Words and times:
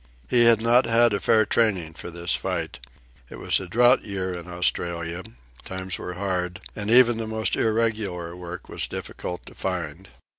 He 0.29 0.45
had 0.45 0.59
not 0.59 0.85
had 0.85 1.13
a 1.13 1.19
fair 1.19 1.45
training 1.45 1.93
for 1.93 2.09
this 2.09 2.33
fight. 2.33 2.79
It 3.29 3.35
was 3.35 3.59
a 3.59 3.67
drought 3.67 4.03
year 4.03 4.33
in 4.33 4.47
Australia, 4.49 5.21
times 5.63 5.99
were 5.99 6.15
hard, 6.15 6.59
and 6.75 6.89
even 6.89 7.17
the 7.17 7.27
most 7.27 7.55
irregular 7.55 8.35
work 8.35 8.67
was 8.67 8.87
difficult 8.87 9.45
to 9.45 9.53
find. 9.53 10.07